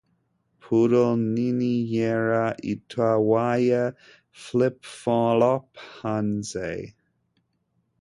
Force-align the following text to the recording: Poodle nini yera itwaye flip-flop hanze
Poodle 0.61 1.13
nini 1.33 1.73
yera 1.93 2.47
itwaye 2.73 3.83
flip-flop 4.43 5.67
hanze 5.99 6.69